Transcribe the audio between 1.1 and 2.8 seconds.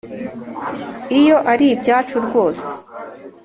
iyo ari ibyacu rwose.